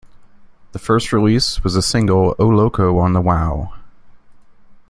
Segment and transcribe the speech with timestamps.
[0.71, 3.71] Their first release was the single "O'Locco" on the Wau!